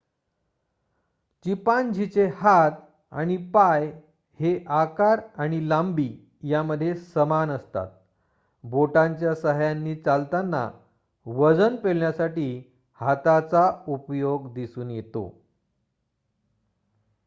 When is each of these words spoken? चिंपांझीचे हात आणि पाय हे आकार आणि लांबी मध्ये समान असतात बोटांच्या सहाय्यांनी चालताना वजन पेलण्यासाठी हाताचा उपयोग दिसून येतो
चिंपांझीचे 1.45 2.25
हात 2.35 2.79
आणि 3.13 3.35
पाय 3.53 3.85
हे 4.39 4.53
आकार 4.69 5.19
आणि 5.37 5.59
लांबी 5.69 6.07
मध्ये 6.63 6.93
समान 6.95 7.51
असतात 7.51 7.87
बोटांच्या 8.63 9.35
सहाय्यांनी 9.35 9.95
चालताना 9.95 10.67
वजन 11.25 11.75
पेलण्यासाठी 11.75 12.49
हाताचा 12.99 13.69
उपयोग 13.87 14.51
दिसून 14.53 14.89
येतो 14.91 15.27